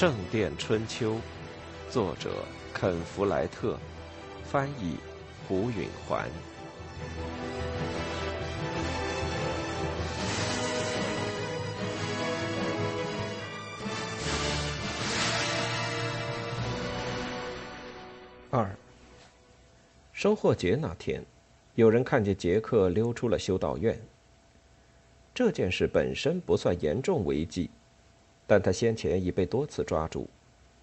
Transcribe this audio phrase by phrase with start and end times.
[0.00, 1.16] 圣殿春秋》，
[1.90, 2.30] 作者
[2.72, 3.78] 肯·弗莱特，
[4.42, 4.96] 翻译
[5.46, 6.26] 胡允环。
[18.48, 18.74] 二，
[20.14, 21.22] 收获节那天，
[21.74, 24.00] 有人看见杰克溜出了修道院。
[25.34, 27.68] 这件事本身不算严重违纪，
[28.50, 30.28] 但他先前已被多次抓住，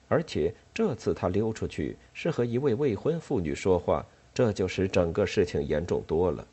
[0.08, 6.48] 而且这次他溜出去是和一位未婚妇女说话，这就使整个事情严重多了。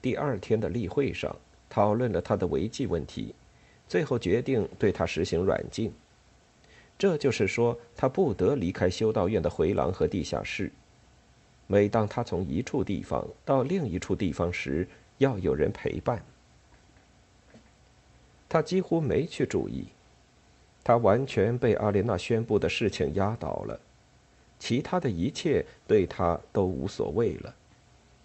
[0.00, 1.36] 第二天的例会上，
[1.68, 3.34] 讨论了他的违纪问题，
[3.86, 5.92] 最后决定对他实行软禁。
[6.96, 10.72] 这就是说，他不得离开修道院的回廊和地下室。
[11.66, 16.24] 每当他从一处地方到另一处地方时，要有人陪伴。
[18.50, 19.86] 他几乎没去注意，
[20.84, 23.80] 他完全被阿莲娜宣布的事情压倒了，
[24.58, 27.54] 其他的一切对他都无所谓了。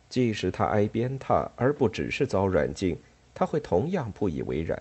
[0.10, 2.98] 即使他挨鞭挞，而不只是遭软禁，
[3.34, 4.78] 他会同样不以为然。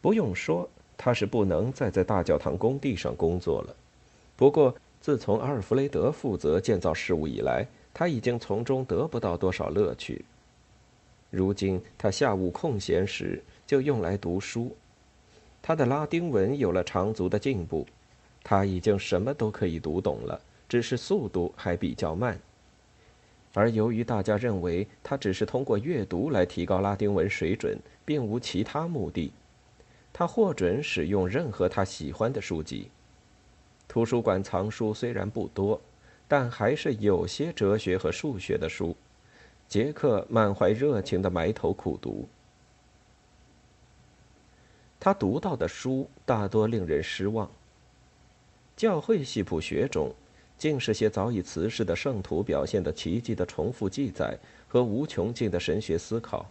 [0.00, 0.68] 不用说。
[1.02, 3.74] 他是不能再在大教堂工地上工作了。
[4.36, 10.22] 不过，自从阿尔弗雷德负责建造事务以来，他已经从中得不到多少乐趣。
[11.30, 14.76] 如今，他下午空闲时就用来读书。
[15.62, 17.86] 他的拉丁文有了长足的进步，
[18.42, 22.38] 他已经什么都可以读懂了，只是速度还比较慢。
[23.52, 29.32] 而由于大家认为他只是通过阅读来提高拉丁文水准，并无其他目的。
[30.12, 32.90] 他获准使用任何他喜欢的书籍。
[33.86, 35.80] 图书馆藏书虽然不多，
[36.26, 38.96] 但还是有些哲学和数学的书。
[39.70, 42.26] 杰克满怀热情地埋头苦读。
[44.98, 47.48] 他读到的书大多令人失望。
[48.76, 50.12] 教会系谱学中，
[50.58, 54.36] 竟是些早已辞世的圣徒表现的奇迹的重复记载
[54.66, 56.50] 和无穷尽的神学思考。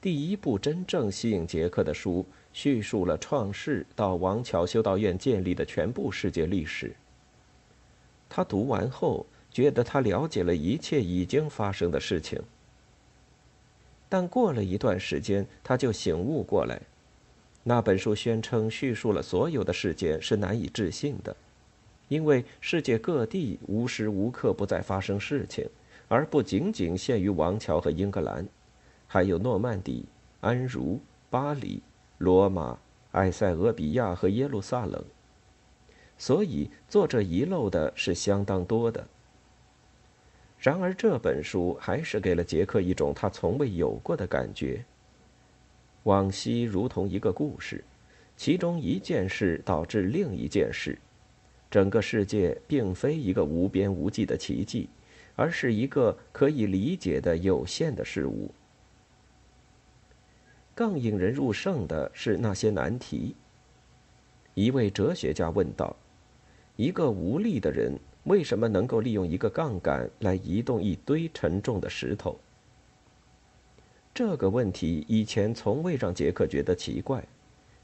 [0.00, 6.96] 第一部真正吸引杰克的书，叙述了创世到王桥修道院建立的全部世界历史。
[8.28, 9.24] 他读完后，
[9.56, 12.38] 觉得他了解了一切已经发生的事情。
[14.06, 16.78] 但过了一段时间，他就醒悟过来，
[17.62, 21.34] 那本书宣称叙述了所有的事件是难以置信的，
[22.08, 25.66] 因为世界各地无时无刻不在发生事情，
[26.06, 28.46] 而不仅仅限于王桥和英格兰。
[29.06, 30.04] 还有诺曼底、
[30.42, 31.00] 安茹、
[31.30, 31.80] 巴黎、
[32.18, 32.78] 罗马、
[33.12, 35.02] 埃塞俄比亚和耶路撒冷，
[36.18, 39.08] 所以作者遗漏的是相当多的。
[40.66, 44.84] 然而这本书还是给了杰克一种他从未有过的感觉。
[46.02, 47.84] 往昔如同一个故事，
[48.36, 50.98] 其中一件事导致另一件事，
[51.70, 54.88] 整个世界并非一个无边无际的奇迹，
[55.36, 58.50] 而是一个可以理解的有限的事物。
[60.74, 63.36] 更引人入胜的是那些难题。
[64.54, 65.94] 一位哲学家问道
[66.74, 72.38] ：“一个无力的人为什么能够利用一个杠杆来移动一堆沉重的石头？”
[74.14, 77.26] 这个问题以前从未让杰克觉得奇怪，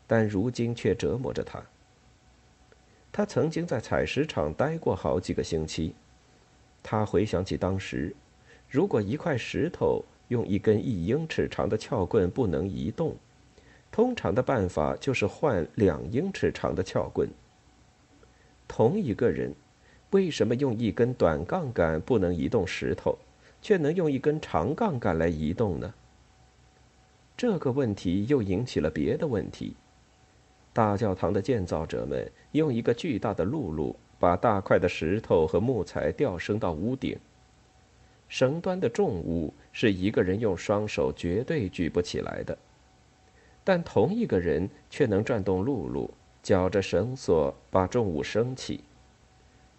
[0.07, 1.63] 但如今却折磨着他。
[3.11, 5.95] 他曾经在采石场待过好几个星期，
[6.83, 8.15] 他回想起当时，
[8.69, 10.05] 如果一块石头。
[10.29, 13.15] 用一根一英尺长的撬棍不能移动，
[13.91, 17.29] 通常的办法就是换两英尺长的撬棍。
[18.67, 19.55] 同一个人，
[20.13, 23.19] 为什么用一根短杠杆不能移动石头，
[23.61, 25.93] 却能用一根长杠杆来移动呢？
[27.37, 29.75] 这个问题又引起了别的问题。
[30.75, 37.19] 大教堂的建造者们用一个巨大的辘轳，把大块的石头和木材吊升到屋顶。
[38.29, 42.57] 绳端的重物是一个人用双手绝对举不起来的，
[43.65, 46.09] 但同一个人却能转动辘轳，
[46.43, 48.85] 绞着绳索把重物升起。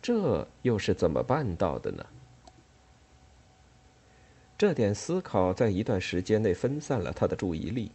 [0.03, 2.05] 这又是怎么办到的呢？
[4.57, 7.89] 这点思考在一段时间内分散了他的注意力，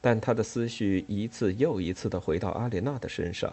[0.00, 3.52] 但他的思绪一次又一次的回到阿莲娜的身上。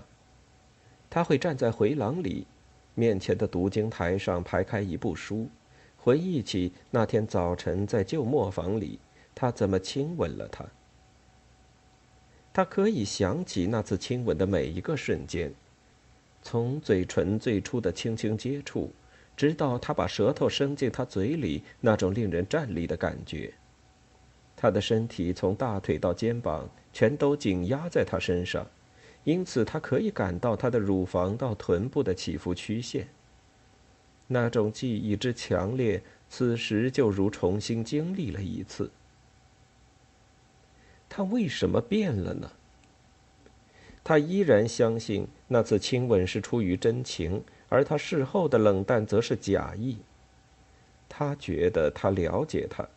[1.10, 2.48] 他会站在回廊里，
[2.96, 5.50] 面前的读经台上排开一部书。
[5.98, 8.98] 回忆起那天早晨在旧磨坊里，
[9.36, 10.66] 他怎么亲吻了她。
[12.54, 15.54] 他可以想起那次亲吻的每一个瞬间，
[16.44, 18.92] 从嘴唇最初的轻轻接触，
[19.36, 23.52] 直到他把舌头伸进他嘴里那种令人战栗的感觉。
[24.56, 28.68] 他的身体从大腿到肩膀全都紧压在她身上，
[29.24, 33.08] 因此他可以感到她的乳房到臀部的起伏曲线。
[34.28, 38.92] 那种记忆之强烈，此时就如重新经历了一次。
[41.10, 42.52] 他为什么变了呢？
[44.04, 49.98] 他依然相信那次亲吻是出于真情，而他事后的冷淡则是假意。
[51.08, 52.88] 他觉得他了解他，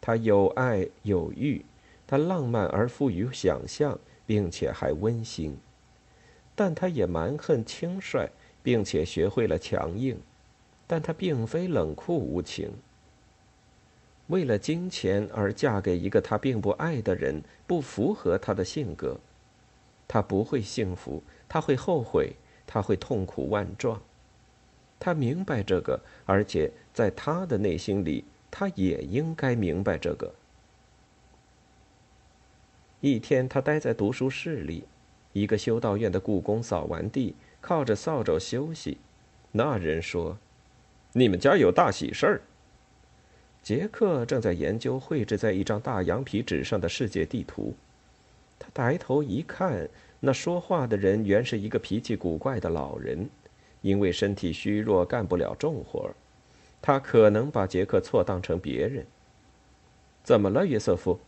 [0.00, 1.64] 他有爱有欲，
[2.06, 5.56] 他浪漫而富于想象，并且还温馨，
[6.54, 8.30] 但他也蛮横轻率，
[8.62, 10.18] 并且学会了强硬。
[10.86, 12.70] 但她并非冷酷无情。
[14.26, 19.18] 为了金钱而嫁给一个他并不爱的人，不符合他的性格。
[20.06, 22.34] 他不会幸福，他会后悔，
[22.66, 24.00] 他会痛苦万状。
[25.00, 30.34] 他明白这个，而且在他的内心里，他也应该明白这个。
[33.00, 34.84] 一天，他待在读书室里，
[35.32, 38.98] 一个修道院的雇工扫完地，靠着扫帚休息。
[39.52, 40.38] 那人说。
[41.16, 42.40] 你们家有大喜事儿。
[43.62, 47.72] 杰克正在研究绘制在一张大羊皮纸上的世界地图，
[48.58, 49.88] 他抬头一看，
[50.20, 53.28] 那说话的人原是一个脾气古怪的老人，
[53.82, 56.10] 因为身体虚弱干不了重活
[56.80, 59.06] 他可能把杰克错当成别人。
[60.22, 61.18] 怎么了，约瑟夫？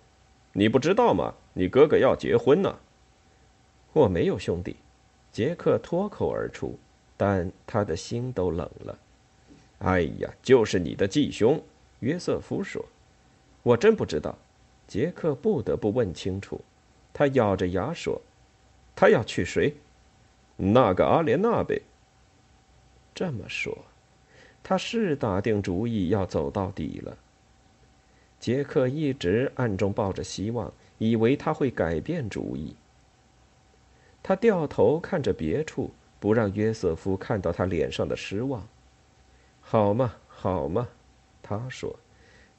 [0.53, 1.35] 你不知道吗？
[1.53, 2.79] 你哥哥要结婚呢。
[3.93, 4.77] 我没有兄弟，
[5.33, 6.79] 杰克脱口而出，
[7.17, 8.99] 但他的心都冷了。
[9.79, 11.63] 哎呀，就是你的继兄，
[12.01, 12.85] 约瑟夫说
[13.63, 14.37] ：“我真不知道。”
[14.89, 16.61] 杰克不得不问清楚。
[17.19, 18.21] 他咬着牙说
[18.95, 19.75] ：“他要娶谁？
[20.59, 21.81] 那个阿莲娜呗。”
[23.15, 23.87] 这么说，
[24.63, 27.17] 他是打定主意要走到底了。
[28.39, 32.77] 杰克一直暗中抱着希望，以为他会改变主意。
[34.23, 35.91] 他掉头看着别处，
[36.21, 38.69] 不让约瑟夫看到他脸上的失望。
[39.63, 40.87] 好嘛，好嘛，
[41.43, 41.99] 他说，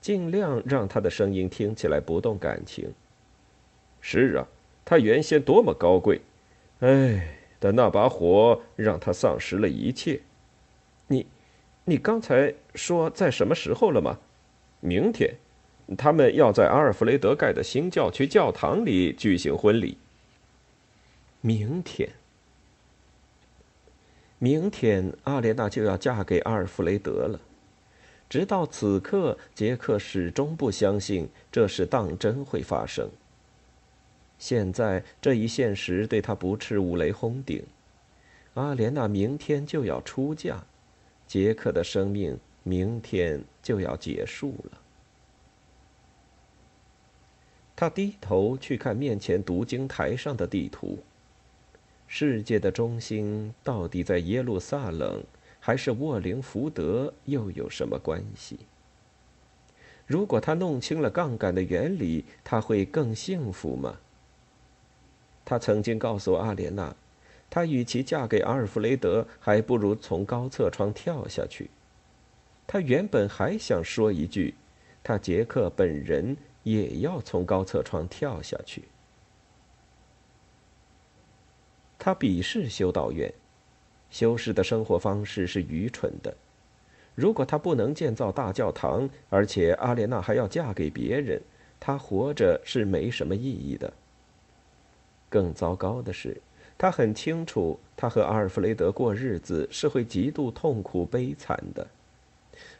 [0.01, 2.91] 尽量让他的声音听起来不动感情。
[4.01, 4.47] 是啊，
[4.85, 6.21] 他原先多么高贵，
[6.79, 10.19] 哎，但那把火让他丧失了一切。
[11.07, 11.25] 你，
[11.85, 14.17] 你刚才说在什么时候了吗？
[14.79, 15.35] 明天，
[15.97, 19.97] 他们要在阿尔弗雷德盖的新教区教堂里举行婚礼。
[21.41, 22.09] 明天。
[24.39, 27.39] 明天，阿莲娜就要嫁给阿尔弗雷德了。
[28.29, 33.09] 直到此刻，杰克始终不相信这事当真会发生。
[34.39, 37.63] 现在，这一现实对他不啻五雷轰顶。
[38.53, 40.63] 阿莲娜明天就要出嫁，
[41.25, 44.81] 杰克的生命明天就要结束了。
[47.75, 50.97] 他低头去看面前读经台上的地图。
[52.07, 55.23] 世界的中心到底在耶路撒冷，
[55.59, 57.13] 还是沃灵福德？
[57.25, 58.59] 又有什么关系？
[60.05, 63.97] 如果他弄清了杠杆的原理，他会更幸福吗？
[65.49, 66.93] 他曾经告诉阿莲娜，
[67.49, 71.69] 他与其嫁给阿尔弗雷德，还不如从高侧窗跳下去。
[72.67, 74.55] 他原本还想说一句，
[75.01, 78.83] 他杰克本人也要从高侧窗跳下去。
[81.97, 83.33] 他鄙视修道院，
[84.09, 86.35] 修士的生活方式是愚蠢的。
[87.15, 91.41] 如果他不能建造大教堂，而且阿莲娜还要嫁给别人，
[91.79, 93.93] 他活着是没什么意义的。
[95.29, 96.41] 更糟糕的是，
[96.77, 101.87] 他很清楚，他和阿尔弗雷德过日子是会极度痛苦悲惨的。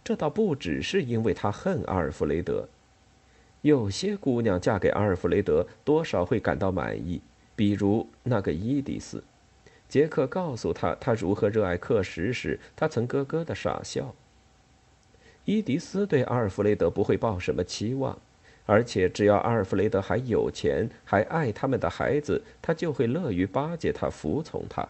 [0.04, 2.68] 这倒不只是因为他恨阿尔弗雷德，
[3.62, 7.22] 有些姑娘嫁给阿尔弗雷德，多少会感到满意。
[7.56, 9.24] 比如那个伊迪丝，
[9.90, 14.14] 杰克告诉他他如何热爱课时时，他曾咯咯的傻笑。
[15.46, 18.18] 伊迪丝对阿尔弗雷德不会抱什么期望，
[18.68, 24.88] 而且只要阿尔弗雷德还有钱，还爱他们的孩子，他就会乐于巴结他，服从他。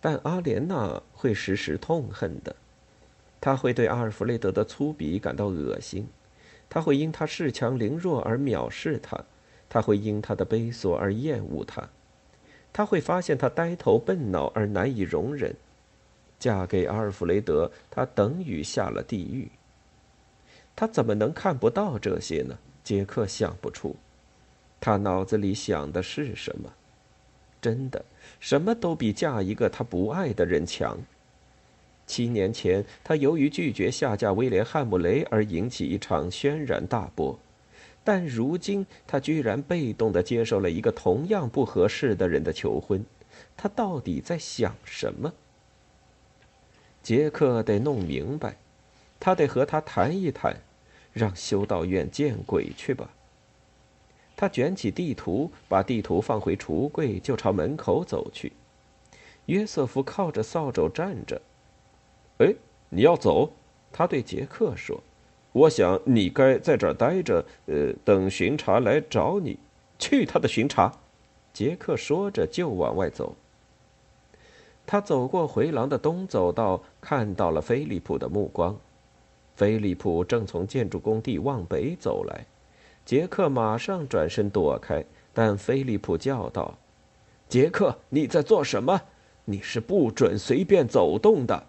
[0.00, 2.56] 但阿莲娜会时时痛恨的，
[3.40, 6.08] 他会对阿尔弗雷德的粗鄙感到恶心，
[6.68, 9.22] 他会因他恃强凌弱而藐视他。
[9.66, 11.88] 他会因他的悲索而厌恶他，
[12.72, 15.52] 他会发现他呆头笨脑而难以容忍。
[16.38, 19.50] 嫁给阿尔弗雷德，他等于下了地狱。
[20.76, 22.58] 他怎么能看不到这些呢？
[22.82, 23.96] 杰克想不出，
[24.80, 26.72] 他脑子里想的是什么？
[27.62, 28.04] 真的，
[28.40, 30.98] 什么都比嫁一个他不爱的人强。
[32.06, 37.38] 七年前，他由于拒绝下嫁威廉·汉姆雷而引起一场轩然大波。
[38.06, 43.02] 但如今他居然被动的接受了一个同样不合适的人的求婚，
[43.56, 45.32] 他到底在想什么？
[47.02, 48.56] 杰克得弄明白，
[49.24, 50.54] 他得和他谈一谈，
[51.14, 53.08] 让修道院见鬼去吧。
[54.36, 58.52] 他卷起地图，把地图放回橱柜，就朝门口走去。
[59.46, 61.40] 约瑟夫靠着扫帚站着。
[62.36, 62.54] “哎，
[62.90, 63.50] 你要走？”
[63.90, 65.02] 他对杰克说。
[65.52, 69.58] “我想你该在这儿待着，呃，等巡查来找你。
[69.98, 70.92] ”“去他的巡查！”
[71.54, 73.34] 杰克说着就往外走。
[74.84, 78.76] 他走过回廊的东走道，看到了菲利普的目光。
[79.54, 82.44] 菲利普正从建筑工地往北走来。
[83.04, 86.78] 杰克马上转身躲开，但菲利普叫道
[87.48, 89.00] ：“杰克，你在做什么？
[89.44, 91.64] 你是不准随便走动的。”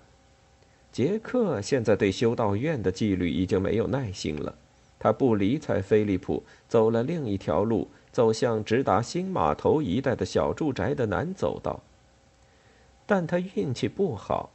[0.94, 4.56] 杰克现在对修道院的纪律已经没有耐心了，
[4.98, 11.82] 他不理睬菲利普，走了另一条路，走向直达新码头一带的小住宅的南走道。
[13.06, 14.50] 但他运气不好，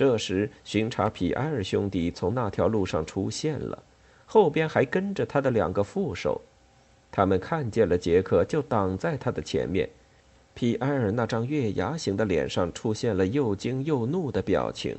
[0.00, 3.82] 这时巡查皮埃尔兄弟从那条路上出现了。
[4.24, 6.40] 后边还跟着他的两个副手，
[7.12, 9.86] 他们看见了杰克，就挡在他的前面。
[10.54, 14.96] 皮埃尔那张月牙形的脸上出现了又惊又怒的表情。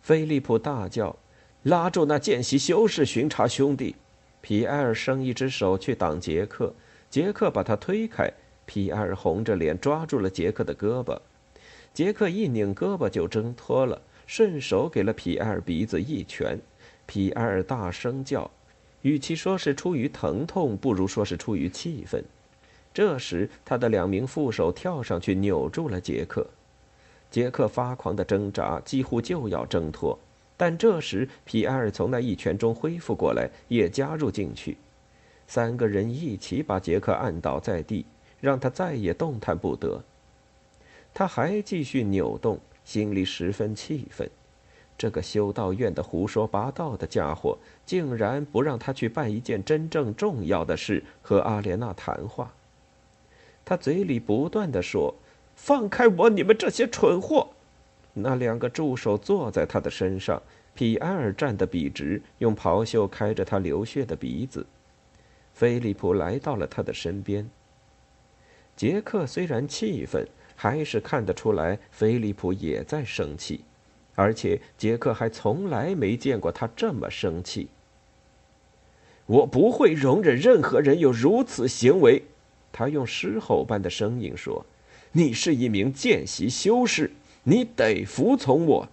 [0.00, 1.16] 菲利普大叫
[1.64, 3.96] ：“拉住那见习修士巡查兄弟！”
[4.40, 6.72] 皮埃尔伸一只手去挡杰克，
[7.10, 8.32] 杰克把他推开。
[8.66, 11.18] 皮埃尔红着脸抓住了杰克的胳膊，
[11.92, 16.58] 杰克一拧胳膊就挣脱了，顺手给了皮埃尔鼻子一拳。
[17.06, 18.48] 皮埃尔大声叫，
[19.02, 22.24] 与其说是出于疼痛，不如说是出于气愤。
[22.94, 26.46] 这时，他的两名副手跳上去扭住了杰克。
[27.30, 30.18] 杰克发狂的挣扎，几乎就要挣脱。
[30.56, 34.76] 但这时，皮埃尔从那一拳中恢复过来，也加入进去。
[35.46, 38.06] 三个人一起把杰克按倒在地，
[38.40, 40.02] 让他再也动弹不得。
[41.12, 44.28] 他还继续扭动，心里十分气愤。
[44.96, 52.52] 这个修道院的胡说八道的家伙，竟然不让他去办一件真正重要的事，和阿莲娜谈话。
[53.64, 55.14] 他嘴里不断的说
[55.56, 57.48] ：“放开我，你们这些蠢货！”
[58.12, 60.42] 那两个助手坐在他的身上，
[60.74, 64.66] 皮埃尔站得笔直，用袍袖开着他流血的鼻子。
[65.54, 67.48] 菲利普来到了他的身边。
[68.76, 70.26] 杰克虽然气愤，
[70.62, 73.64] 还是看得出来菲利普也在生气。
[74.14, 77.68] 而且杰克还从来没见过他这么生气。
[79.24, 82.22] 我不会容忍任何人有如此行为，
[82.70, 84.66] 他用狮吼般的声音说
[85.12, 87.10] ：“你是一名见习修士，
[87.44, 88.88] 你得服从我。”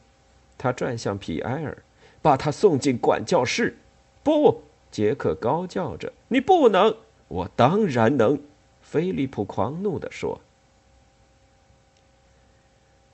[0.57, 1.77] 他转向皮埃尔，
[2.21, 3.75] 把他送进管教室。
[4.23, 6.95] 不，杰克高叫着：“你不能！”
[7.27, 8.39] 我当然能，
[8.81, 10.39] 菲利普狂怒地说。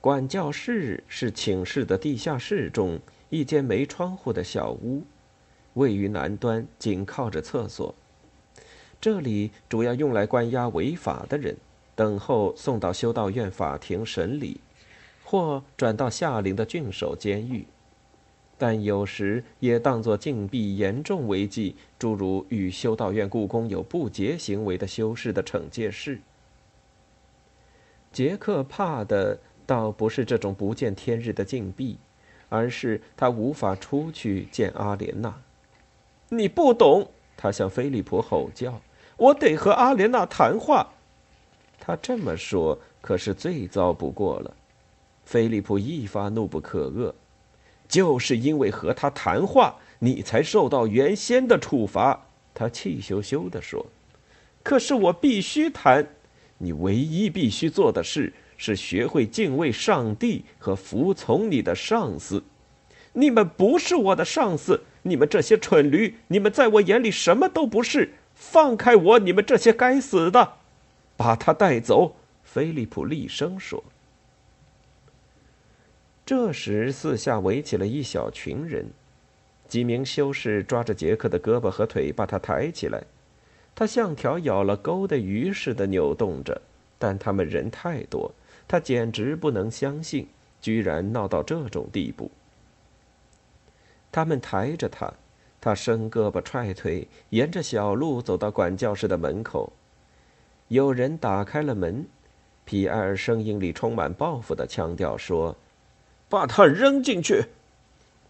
[0.04, 5.02] 管教室是寝室的地下室中一间没窗户的小屋，
[5.72, 7.94] 位于南端，紧靠着厕所。
[9.00, 11.56] 这里主要用来关押违法的人，
[11.94, 14.60] 等候送到修道院法庭审理，
[15.24, 17.64] 或转到下陵的郡守监狱。
[18.58, 26.20] 但有时也当作禁闭严重违纪，诸如与修道院雇工有不洁行为的修士的惩戒室。
[28.12, 29.40] 杰克怕的。
[29.66, 31.98] 倒不是这种不见天日的禁闭，
[32.48, 35.34] 而是他无法出去见阿莲娜。
[36.28, 38.80] 你不懂，他向菲利普吼叫
[39.16, 40.92] ：“我得和阿莲娜谈话。”
[41.78, 44.54] 他这么说可是最糟不过了。
[45.24, 47.12] 菲利普一发怒不可遏
[47.88, 53.84] ：“就是因为和他谈话，你才受到原先的处罚。”他气羞羞地说
[54.62, 56.06] ：“可是我必须谈，
[56.58, 62.42] 你唯一必须做的事。”是学会敬畏上帝和服从你的上司。
[63.12, 68.14] 你们不是我的上司，你们这些蠢驴，你们在我眼里什么都不是。
[68.34, 70.54] 放开我，你们这些该死的！
[71.16, 72.16] 把他带走！
[72.42, 73.82] 菲利普厉声说。
[76.26, 78.86] 这时，四下围起了一小群人，
[79.68, 83.04] 几名修士抓着杰克的胳膊和腿，把他抬起来。
[83.76, 86.60] 他像条咬了钩的鱼似的扭动着，
[86.98, 88.32] 但他们人太多。
[88.66, 90.26] 他简直不能相信，
[90.60, 92.30] 居然闹到这种地步。
[94.10, 95.12] 他们抬着他，
[95.60, 99.72] 他伸胳膊踹腿，沿着小路走到管教室的门口。
[100.68, 102.06] 有人打开了门，
[102.64, 105.56] 皮埃尔声音里充满报复的腔调说
[106.28, 107.44] ：“把他扔进去。”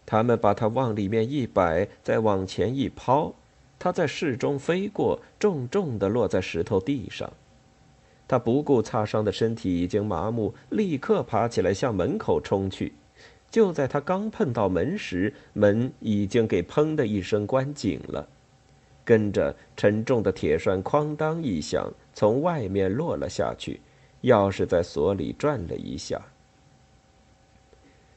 [0.07, 3.33] 他们把他往里面一摆，再往前一抛，
[3.79, 7.33] 他在室中飞过，重重的落在石头地上。
[8.27, 12.95] 他不顾擦伤的身体已经麻木，立刻爬起来向门口冲去。
[13.51, 18.27] 就在他刚碰到门时，门已经给“砰”的一声关紧了，
[19.05, 23.81] 跟着沉重的铁栓“哐当”一响，从外面落了下去，
[24.23, 26.21] 钥匙在锁里转了一下。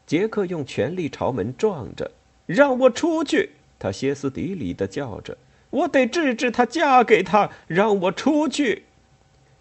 [0.07, 2.09] 杰克用全力朝门撞着
[2.47, 5.37] ：“让我出去！”他歇斯底里的叫着
[5.69, 7.51] ：“我得治治她，嫁给他！
[7.67, 8.85] 让我出去！”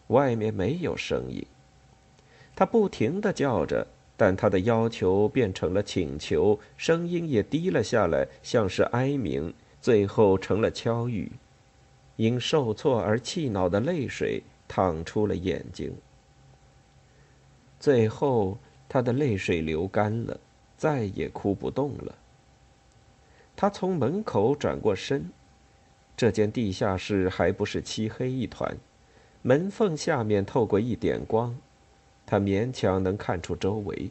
[0.08, 1.44] 外面没有声音。
[2.54, 3.86] 他不停的叫着，
[4.16, 11.30] 但他的要求变成了请求，声音也低了下来，像是哀鸣，最后成了敲语。
[12.16, 15.94] 因受挫而气恼的泪水淌出了眼睛。
[17.78, 18.56] 最后，
[18.88, 20.40] 他的泪水流干了，
[20.78, 22.14] 再也哭不动了。
[23.54, 25.30] 他从门口转过身，
[26.16, 28.74] 这间地下室还不是漆黑一团。
[29.46, 31.56] 门缝下面透过一点光，
[32.26, 34.10] 他勉强能看出周围。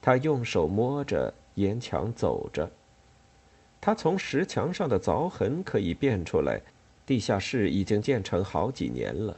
[0.00, 2.70] 他用手摸着沿墙走着。
[3.78, 6.58] 他从石墙上的凿痕可以辨出来，
[7.04, 9.36] 地下室已经建成好几年了。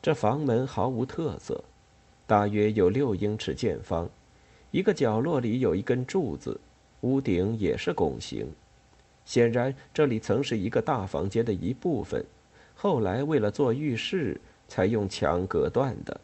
[0.00, 1.62] 这房门毫无特色，
[2.26, 4.08] 大约有六英尺见方，
[4.70, 6.58] 一个角落里有一根柱子，
[7.02, 8.50] 屋顶也是拱形。
[9.26, 12.24] 显然，这里曾是一个大房间的一部分。
[12.82, 16.18] 后来为了做浴室，才用墙隔断的。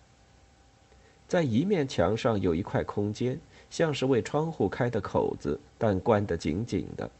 [1.28, 7.10] 在一面墙上有一块空间，像是为窗户开的口子，但关得紧紧的，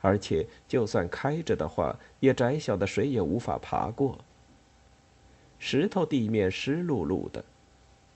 [0.00, 4.16] 而且就算开着的话，也窄小的谁也无法爬过。
[5.58, 7.44] 石头地面湿漉漉的，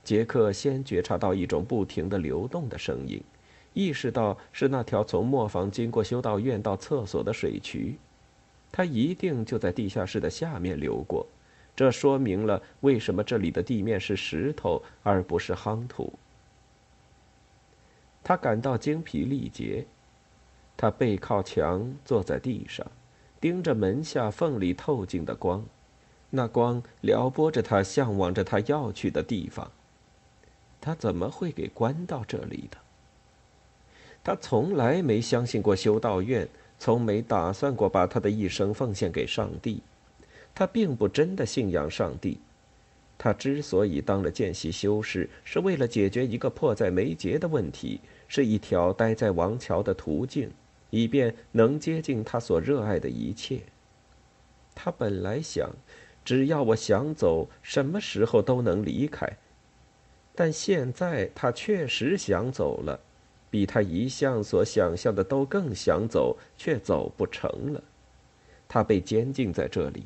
[0.05, 3.21] 杰克先觉察到一种不停的流动的声音，
[3.75, 7.99] 意识到是那条从磨坊经过修道院到厕所的水渠。
[8.73, 11.27] 它一定就在地下室的下面流过，
[11.75, 16.13] 这说明了为什么这里的地面是石头而不是夯土。
[18.23, 19.85] 他感到精疲力竭，
[20.77, 22.87] 他背靠墙坐在地上，
[23.41, 25.65] 盯着门下缝里透进的光，
[26.29, 29.71] 那光撩拨着他，向往着他要去的地方。
[30.81, 32.79] 他怎么会给关到这里的？
[34.23, 36.49] 他从来没相信过修道院。
[36.81, 39.83] 从没打算过把他的一生奉献给上帝，
[40.55, 42.41] 他并不真的信仰上帝。
[43.19, 50.51] 他之所以当了见习修士，是为了解决一个迫在眉睫的问题，是一条待在王桥的途径，
[50.89, 53.61] 以便能接近他所热爱的一切。
[54.75, 55.71] 他本来想，
[56.25, 59.37] 只要我想走，什么时候都能离开。
[60.35, 62.99] 但现在他确实想走了。
[63.51, 67.83] 比他一向所想象的都更想走，却走不成了。
[68.69, 70.05] 他被监禁在这里。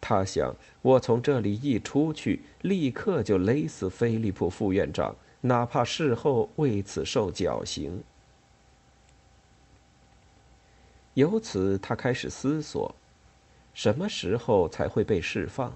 [0.00, 8.02] 他想，我从这里一出去，立刻就勒死菲利普副院长，哪怕事后为此受绞刑。
[11.14, 12.94] 由此，他开始思索，
[13.72, 15.72] 什么时候才会被释放？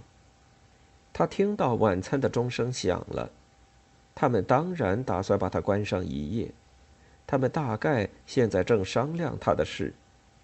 [1.15, 3.31] 他听到晚餐的钟声响了。
[4.21, 6.51] 他们当然打算把他关上一夜，
[7.25, 9.95] 他们大概现在正商量他的事。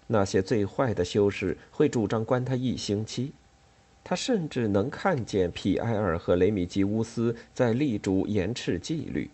[0.07, 3.33] 那些最坏的修士会主张关他一星期。
[4.01, 9.29] 他甚至能看见皮埃尔和雷米吉乌斯在力主延迟纪律。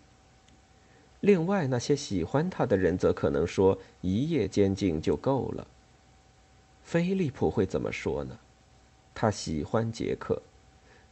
[1.20, 5.64] 另外，那些喜欢他的人则可能说一夜监禁就够了。
[6.82, 8.36] 菲利普会怎么说呢？
[9.14, 10.42] 他喜欢杰克，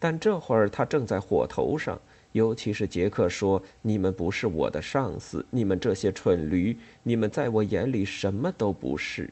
[0.00, 1.96] 但这会儿他正在火头上。
[2.32, 9.30] 尤其是杰克说：“你们不是我的上司，你们这些蠢驴，你们在我眼里什么都不是。”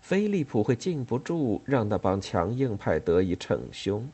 [0.00, 4.08] 菲利普会禁不住让那帮强硬派得以逞凶。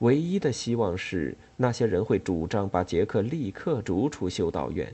[0.00, 4.92] 唯一的希望是，那些人会主张把杰克立刻逐出修道院，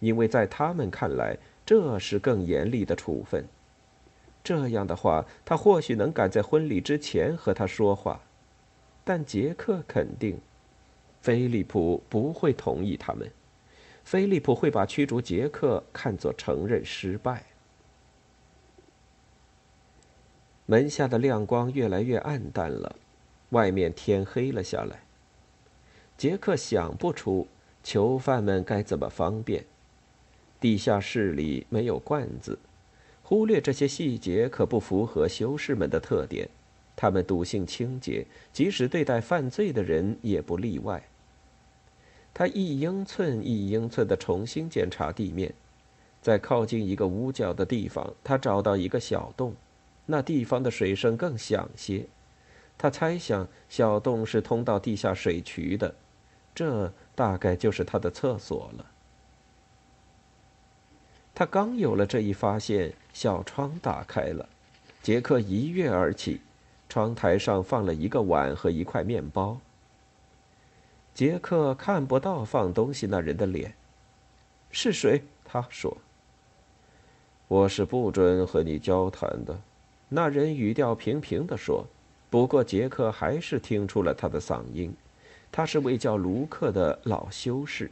[0.00, 3.44] 因为在他们看来，这是更严厉的处分。
[4.42, 8.20] 这样的话，他或许能赶在婚礼之前和他说话。
[9.04, 10.38] 但杰克肯定，
[11.20, 13.30] 菲利普不会同意他们。
[14.02, 17.44] 菲利普会把驱逐杰克看作承认失败。
[20.66, 22.96] 门下的亮光越来越暗淡了，
[23.50, 25.02] 外面天黑了下来。
[26.16, 27.46] 杰克想不出
[27.82, 29.64] 囚犯们该怎么方便。
[30.60, 32.58] 地下室里没有罐子，
[33.22, 36.48] 忽略这些细节可不符合修士们的特点。
[37.04, 41.06] 他们笃信清洁，即使对待犯罪的人也不例外。
[42.32, 45.52] 他一英寸一英寸地重新检查地面，
[46.22, 49.54] 在靠近一个屋角的地方，他找到一个小洞，
[50.06, 52.06] 那地方的水声更响些。
[52.78, 55.94] 他猜想小洞是通到地下水渠的，
[56.54, 58.86] 这大概就是他的厕所了。
[61.34, 64.48] 他刚有了这一发现，小窗打开了，
[65.02, 66.40] 杰克一跃而起，
[66.94, 69.58] 窗台上放了一个碗和一块面包。
[71.12, 73.74] 杰克看不到放东西那人的脸，
[74.70, 75.20] 是谁？
[75.44, 75.96] 他说。
[77.48, 79.58] 我是不准和你交谈的，
[80.08, 81.84] 那人语调平平地说。
[82.30, 84.94] 不过杰克还是听出了他的嗓音，
[85.50, 87.90] 他是位叫卢克的老修士。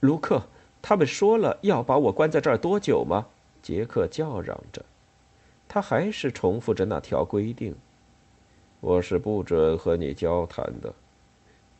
[0.00, 0.42] 卢克，
[0.82, 3.24] 他们说了要把我关在这儿多久吗？
[3.62, 4.84] 杰克叫嚷着，
[5.74, 7.74] 他还是重复着那条规定。
[8.78, 10.94] 我是不准和你交谈的，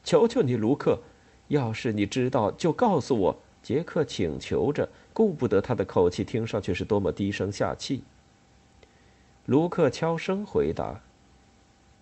[0.03, 0.99] 求求你，卢克，
[1.47, 3.37] 要是你知道，就告诉我。
[3.63, 4.89] 杰克请求着。
[5.13, 8.03] 顾不得他的口气听上去是多么低声下气。
[9.47, 11.01] 卢克悄声回答：“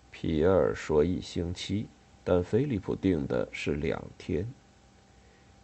[0.09, 1.85] 皮尔说一星期，
[2.23, 4.51] 但菲利普定的是两天。”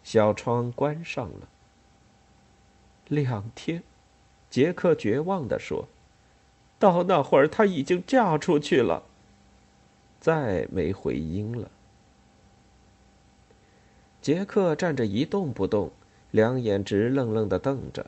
[0.04, 1.48] 小窗关上了。
[3.08, 3.82] 两天，
[4.48, 5.88] 杰克绝望地说
[6.80, 9.04] ：“到那会儿，她已经嫁出去了。”
[10.18, 11.70] 再没回音了。
[14.20, 15.92] 杰克站着一动不动。
[16.32, 18.06] 两眼直愣愣地瞪着，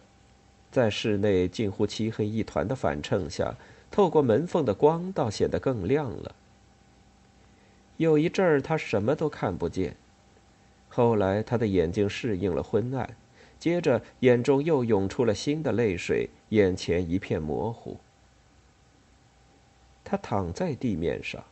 [0.70, 3.56] 在室内近乎漆黑一团的反衬下，
[3.90, 6.32] 透过门缝的光倒显得更亮了。
[7.96, 9.96] 有一阵儿他什么都看不见，
[10.88, 13.16] 后来他的眼睛适应了昏暗，
[13.58, 17.98] 接着眼中又涌出了新的泪水，眼前一片模糊。
[20.04, 21.44] 他躺在地面上，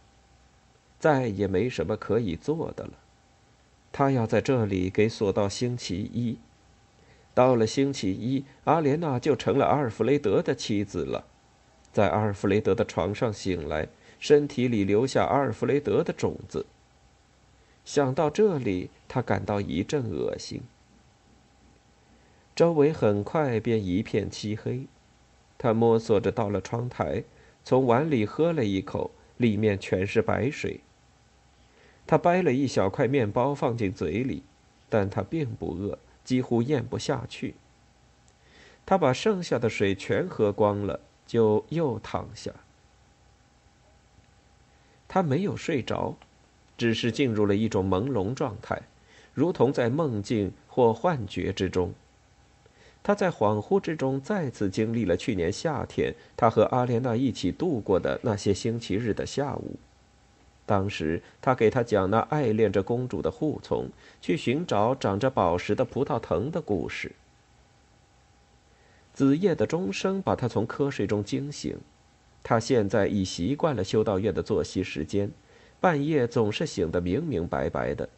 [0.99, 2.93] 再也没什么可以做的了。
[3.93, 6.39] 他要在这里给锁到星期一。
[7.33, 11.25] 到了星期一，阿莲娜就成了阿尔弗雷德的妻子了，
[11.93, 16.67] 在阿尔弗雷德的床上醒来，身体里留下阿尔弗雷德的种子。
[17.85, 20.61] 想到这里，他感到一阵恶心。
[22.55, 24.87] 周围很快便一片漆黑，
[25.57, 27.25] 他摸索着到了窗台，
[27.65, 30.81] 从碗里喝了一口，里面全是白水。
[32.07, 34.43] 他掰了一小块面包放进嘴里，
[34.89, 35.99] 但他并不饿。
[36.23, 37.55] 几乎咽不下去。
[38.87, 42.53] 他把剩下的水全喝光了，就又躺下。
[45.09, 46.15] 他没有睡着，
[46.77, 48.83] 只是进入了一种朦胧状态，
[49.35, 51.95] 如同在梦境或幻觉之中。
[53.03, 59.77] 他在恍惚之中再次经历了去年夏天他和阿莲娜一起度过的那些星期日的下午。
[60.67, 63.89] 当时，他给他讲那爱恋着公主的护从
[64.21, 67.11] 去寻找长着宝石的葡萄藤的故事。
[69.13, 71.77] 子夜的钟声把他从瞌睡中惊醒，
[72.45, 75.33] 他现在已习惯了修道院的作息时间，
[75.81, 78.09] 半夜总是醒得明明白白的。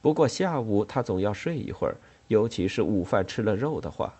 [0.00, 1.96] 不过下午他总要睡一会儿，
[2.28, 4.14] 尤其是午饭吃了肉的话。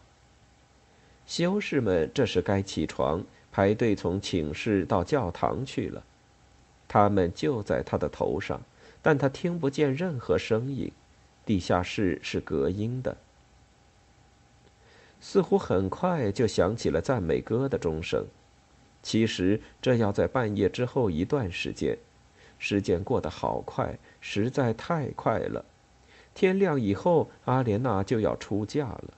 [1.26, 6.02] 修士们这时该起床，排队从寝室到教堂去了。
[6.88, 8.60] 他们就在他的头上，
[9.00, 10.90] 但他听不见任何声音。
[11.46, 13.16] 地下室是隔音的。
[15.20, 18.26] 似乎很快就响起了赞美歌的钟声。
[19.02, 21.96] 其实这要在半夜之后一段时间。
[22.58, 25.64] 时间过得好快，实在太快了。
[26.34, 29.14] 天亮以后，阿莲娜就要出嫁了。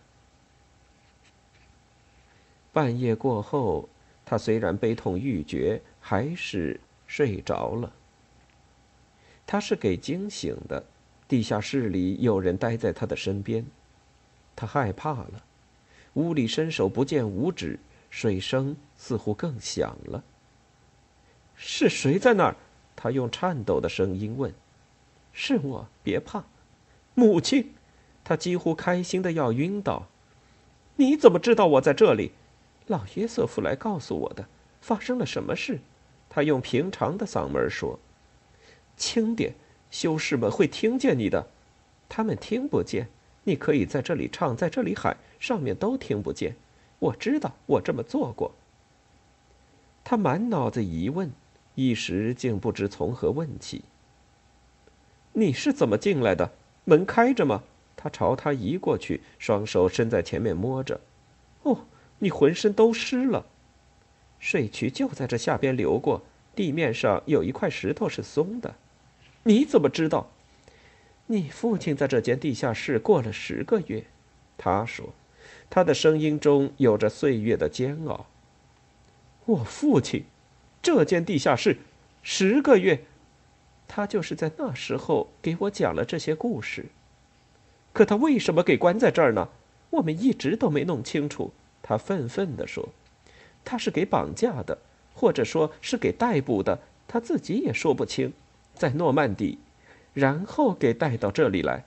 [2.73, 3.89] 半夜过后，
[4.25, 6.81] 她虽然悲痛欲绝，还是。
[7.07, 7.93] 睡着了。
[9.47, 10.83] 她是给惊醒的，
[11.29, 13.65] 地下室里有人待在她的身边，
[14.57, 15.45] 她害怕了。
[16.15, 17.79] 屋里伸手不见五指，
[18.11, 20.25] 水声似乎更响了。
[21.55, 22.57] 是谁在那儿？
[22.97, 24.53] 他用颤抖的声音问。
[25.33, 26.43] 是我，别怕，
[27.15, 27.73] 母亲。
[28.23, 30.07] 他几乎开心的要晕倒。
[30.97, 32.33] 你怎么知道我在这里？
[32.87, 34.47] 老约瑟夫来告诉我的。
[34.81, 35.81] 发生了什么事？
[36.29, 37.99] 他用平常的嗓门说
[38.97, 39.55] ：“轻点，
[39.91, 41.49] 修士们会听见你的。
[42.09, 43.09] 他们听不见，
[43.45, 46.57] 你可以在这里唱，在这里喊，上面都听不见。
[46.99, 48.53] 我知道，我这么做过。”
[50.05, 51.33] 他满脑子疑问，
[51.75, 53.85] 一时竟不知从何问起。
[55.33, 56.53] 你是怎么进来的？
[56.85, 57.63] 门开着吗？
[57.97, 61.01] 他朝他移过去，双手伸在前面摸着。
[61.63, 61.87] 哦，
[62.19, 63.47] 你浑身都湿了。
[64.39, 66.23] 水渠就在这下边流过，
[66.55, 68.75] 地面上有一块石头是松的。
[69.45, 70.31] 你怎么知道？
[71.27, 74.05] 你父亲在这间地下室过了十个月。
[74.59, 75.15] 他说，
[75.71, 78.27] 他的声音中有着岁月的煎熬。
[79.47, 80.25] 我父亲，
[80.83, 81.79] 这间地下室，
[82.23, 83.05] 十个月，
[83.97, 86.87] 他就是在那时候给我讲了这些故事。
[87.93, 89.51] 可他为什么给关在这儿呢？
[89.91, 91.53] 我们一直都没弄清楚。
[91.81, 92.89] 他愤愤地说
[93.65, 94.77] ：“他是给绑架的，
[95.15, 98.33] 或者说是给逮捕的，他自己也说不清。
[98.75, 99.61] 在诺曼底，
[100.13, 101.85] 然后给带到这里来。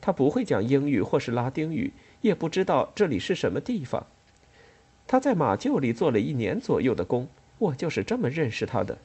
[0.00, 4.04] 他不会讲英语或是拉丁语，也不知道这里是什么地方。
[5.06, 7.28] 他在马厩里做了一年左右的工，
[7.58, 8.98] 我就是这么认识他的。”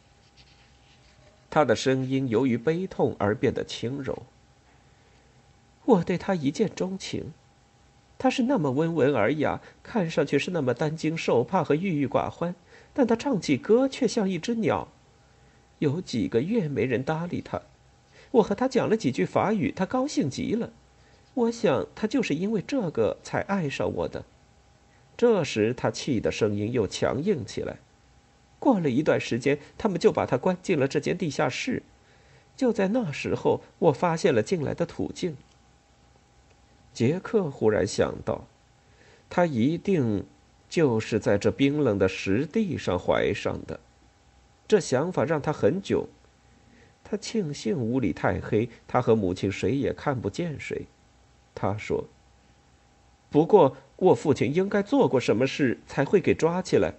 [1.51, 4.23] 他的声音由于悲痛而变得轻柔。
[5.85, 7.33] 我对他一见钟情。
[8.17, 12.53] 他是那么温文尔雅，看上去是那么担惊受怕和郁郁寡欢，
[12.93, 14.87] 但他唱起歌却像一只鸟。
[15.79, 17.63] 有几个月没人搭理他，
[18.29, 20.71] 我和他讲了几句法语，他高兴极了。
[21.33, 24.23] 我想他就是因为这个才爱上我的。
[25.17, 27.77] 这时他气的声音又强硬起来。
[28.61, 31.81] 过了一段时间，他们就把他关进了这间地下室。
[32.55, 35.35] 就在那时候，我发现了进来的途径。
[36.93, 38.45] 杰克忽然想到，
[39.31, 40.25] 他一定
[40.69, 43.79] 就是在这冰冷的石地上怀上的。
[44.67, 46.07] 这想法让他很久。
[47.03, 50.85] 他庆幸屋里太黑，他和母亲谁也看不见谁。
[51.55, 52.05] 他说
[53.31, 56.93] ：“不过我父亲应该做过什么事才会给抓起来？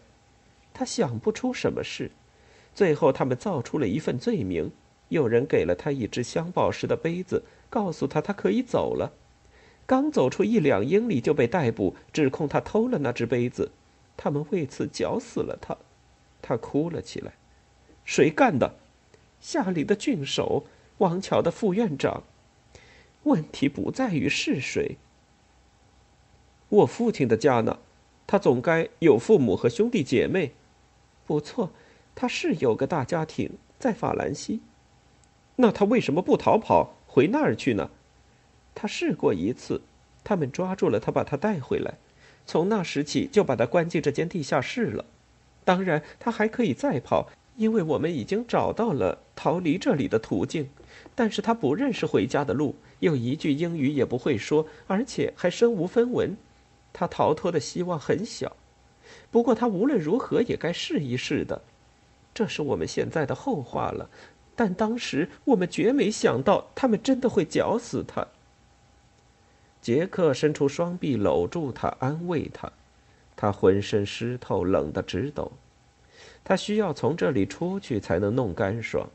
[0.74, 2.10] 他想不出什么事。
[2.74, 4.70] 最后他们造出了一份罪名，
[5.08, 9.12] 有人给了他一只镶宝石的杯子，告诉他他可以走了。”
[9.84, 13.72] 刚走出一两英里就被逮捕，指控他偷了那只杯子，
[14.16, 15.76] 他们为此绞死了他。
[16.40, 17.32] 他哭了起来。
[18.04, 18.76] 谁干的？
[19.40, 20.64] 下里的郡守，
[20.98, 22.22] 王桥的副院长。
[23.24, 24.96] 问题不在于是谁。
[26.68, 27.80] 我父亲的家呢？
[28.26, 30.52] 他总该有父母和兄弟姐妹。
[31.32, 31.70] 不错，
[32.14, 34.60] 他是有个大家庭，在法兰西。
[35.56, 37.88] 那他为什么不逃跑回那儿去呢？
[38.74, 39.80] 他试过一次，
[40.22, 41.94] 他们抓住了他，把他带回来。
[42.44, 45.06] 从那时起，就把他关进这间地下室了。
[45.64, 50.68] 当然，他还可以再跑，因为我们已经找到了逃离这里的途径。
[51.14, 56.36] 但是他不认识回家的路，又一句英语也不会说，而且还身无分文。
[56.92, 58.54] 他逃脱的希望很小。
[59.30, 61.62] 不过他无论如何也该试一试的。
[62.34, 64.08] 这是我们现在的后话了。
[64.54, 68.26] 但当时我们绝没想到，他们真的会绞死他。
[69.80, 72.70] 杰克伸出双臂搂住他，安慰他。
[73.34, 75.50] 他浑身湿透，冷得直抖。
[76.44, 79.08] 他需要从这里出去才能弄干爽。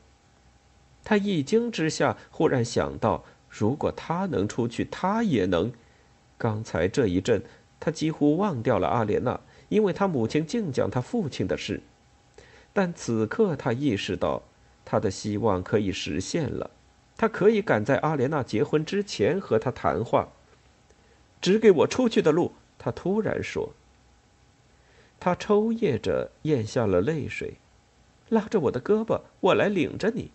[1.04, 5.72] 他一惊之下，忽然想到，如果他能出去，他也能。
[6.36, 7.42] 刚才这一阵，
[7.80, 11.80] 他几乎忘掉了阿莲娜，因为他母亲净讲他父亲的事。
[12.72, 14.42] 但此刻，他意识到，
[14.84, 16.70] 他的希望可以实现了。
[17.16, 20.28] 他可以赶在阿莲娜结婚之前和他谈话。
[21.40, 23.72] 指给我出去的路，他突然说。
[25.20, 27.54] 他抽噎着，咽下了泪水，
[28.28, 30.30] 拉着我的胳膊，我来领着你。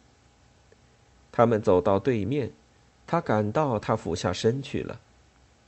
[1.32, 2.52] 他们走到对面，
[3.08, 5.00] 他感到他俯下身去了，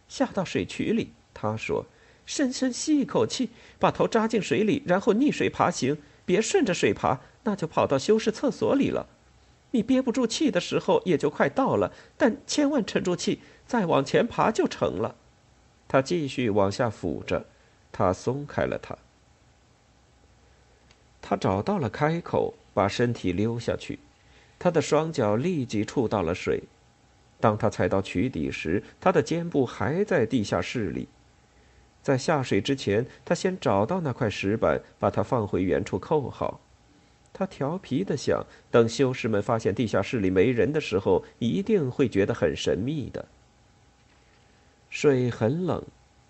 [0.10, 1.12] 下到水渠里。
[1.34, 1.86] 他说
[2.25, 9.07] ：“深深吸一口气，把头扎进水里，然后逆水爬行，别顺着水爬，那就跑到修士厕所里了。
[9.71, 15.15] 你憋不住气的时候，也就快到了，但千万沉住气，再往前爬就成了。”
[15.88, 17.45] 他继续往下俯着，
[17.91, 18.97] 他松开了他。
[21.21, 23.99] 他找到了开口，把身体溜下去，
[24.57, 26.63] 他的双脚立即触到了水。
[27.39, 31.07] 当他踩到渠底时，他的肩部还在地下室里。
[32.05, 36.61] 在下水之前，他先找到那块石板，把它放回原处扣好。
[37.33, 43.25] 他调皮的想，等修士们发现地下室里没人的时候，一定会觉得很神秘的。
[44.87, 45.83] 水很冷，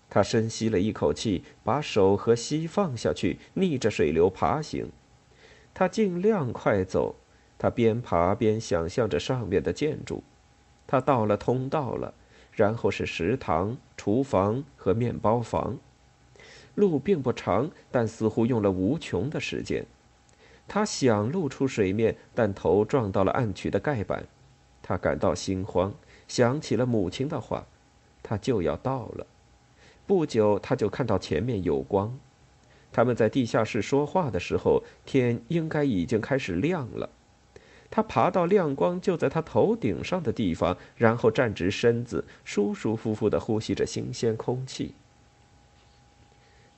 [0.08, 4.88] 他深吸了一口气，把手和膝放下去，逆着水流爬行。
[5.74, 7.16] 他尽量快走，
[7.58, 10.24] 他边爬边想象着上面的建筑。
[10.86, 12.14] 他到了通道了，
[12.56, 15.78] 然后是食堂、厨房和面包房。
[16.74, 19.86] 路并不长，但似乎用了无穷的时间。
[20.66, 24.26] 他想露出水面，但头撞到了暗渠的盖板。
[24.82, 25.94] 他感到心慌，
[26.26, 27.64] 想起了母亲的话。
[28.22, 29.26] 他就要到了，
[30.04, 32.18] 不久他就看到前面有光。
[32.90, 37.08] 他们在地下室说话的时候，天应该已经开始亮了。
[37.96, 44.92] 他爬到亮光就在他头顶上的地方，然后站直身子，舒舒服服地呼吸着新鲜空气。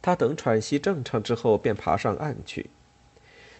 [0.01, 2.71] 他等喘息正常之后，便爬上岸去。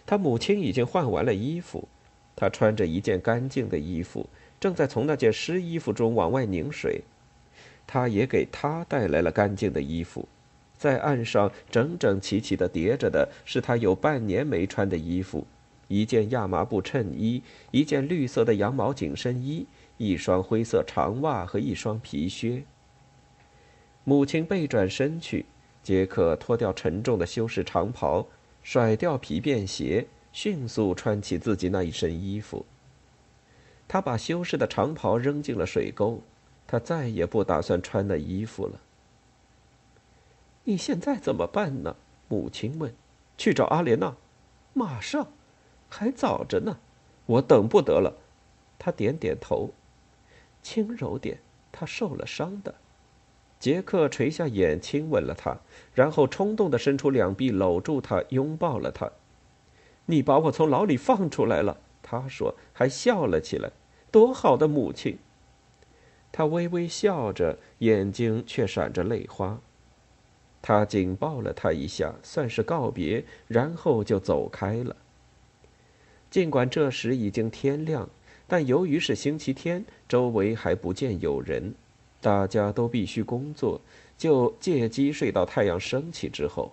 [0.05, 1.89] 他母亲已经换完了衣服，
[2.33, 7.01] 他穿着一件干净的衣服，正在从那件湿衣服中往外拧水。
[7.85, 10.29] 他也给他带来了干净的衣服，
[10.77, 15.45] 在岸上整整齐齐地叠着的是他有半年没穿的衣服。
[15.89, 22.63] 一件亚麻布衬衣，一件绿色的羊毛紧身衣，一双灰色长袜和一双皮靴。
[24.03, 25.45] 母亲背转身去，
[25.83, 28.25] 杰克脱掉沉重的修饰长袍，
[28.63, 32.65] 甩掉皮便鞋，迅速穿起自己那一身衣服。
[33.87, 36.21] 他把修饰的长袍扔进了水沟，
[36.65, 38.79] 他再也不打算穿那衣服了。
[40.63, 41.95] 你现在怎么办呢？
[42.27, 42.93] 母亲问。
[43.39, 44.17] 去找阿莲娜，
[44.73, 45.29] 马上。
[45.89, 46.77] 还早着呢，
[47.25, 48.13] 我等不得了。
[48.77, 49.71] 他点点头，
[50.61, 51.39] 轻柔点，
[51.71, 52.75] 他受了伤的。
[53.59, 55.57] 杰克垂下眼，亲吻了他，
[55.93, 59.11] 然后冲动地伸出两臂搂住他，拥抱了他。
[60.05, 63.71] 你把我从牢里放出来了，他说，还笑了起来。
[64.11, 65.19] 多好的母亲！
[66.31, 69.59] 他微微笑着，眼睛却闪着泪花。
[70.61, 74.95] 他紧抱了他一下，算是告别，然后就走开了。
[76.29, 78.07] 尽管这时已经天亮，
[78.47, 81.73] 但由于是星期天，周围还不见有人，
[82.21, 83.81] 大家都必须工作，
[84.17, 86.71] 就借机睡到太阳升起之后。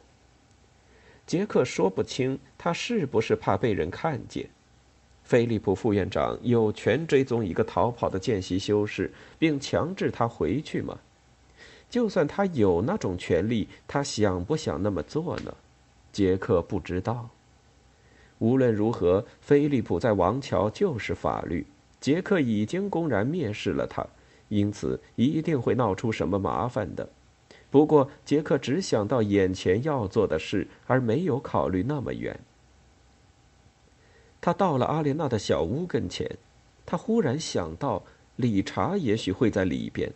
[1.27, 4.49] 杰克说不清他是不是怕被人看见。
[5.25, 10.97] 菲利普副院长有权追踪一个逃跑的见习修士，并强制他回去吗？
[11.90, 15.53] 就算他有那种权利，他想不想那么做呢？
[16.12, 17.29] 杰克不知道。
[18.38, 21.66] 无论如何，菲利普在王桥就是法律。
[22.01, 24.07] 杰克已经公然蔑视了他，
[24.49, 27.09] 因此一定会闹出什么麻烦的。
[27.70, 32.38] 不过，杰克只想到眼前要做的事，而没有考虑那么远。
[34.40, 36.31] 他到了阿莲娜的小屋跟前，
[36.85, 38.03] 他忽然想到
[38.37, 40.12] 理查也许会在里边。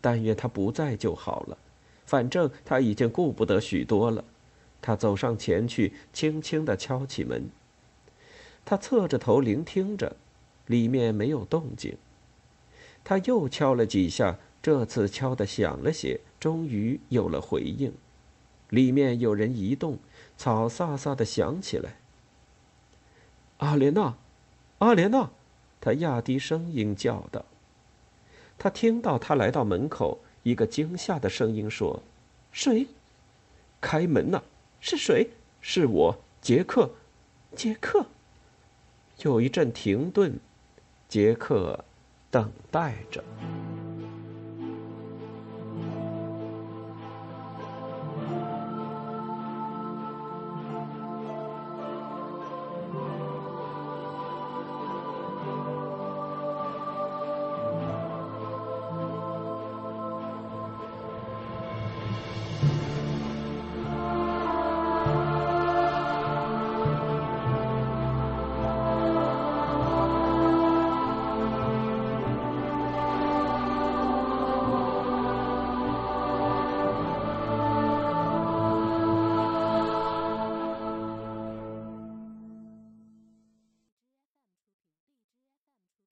[0.00, 1.58] 但愿他不在就好了，
[2.06, 4.24] 反正他已经顾不得许多了。
[4.82, 7.48] 他走上前去，轻轻地敲起门。
[8.64, 10.16] 他侧着头聆听着，
[10.66, 11.96] 里面没有动静。
[13.02, 17.94] 他又敲了几下，这次敲得响了些，终于有了回应。
[18.68, 19.98] 里面有人移动，
[20.36, 21.96] 草飒飒地响起来。
[23.58, 24.16] 阿莲娜，
[24.78, 25.30] 阿莲娜，
[25.80, 27.44] 他压低声音叫道。
[28.58, 32.02] 他听到他来到门口，一个惊吓的声音说
[32.52, 32.86] ：“谁？
[33.80, 34.42] 开门呐！”
[34.82, 35.30] 是谁？
[35.60, 36.90] 是我，杰克。
[37.54, 38.04] 杰克。
[39.18, 40.40] 有一阵停顿，
[41.08, 41.84] 杰克
[42.32, 43.22] 等待着。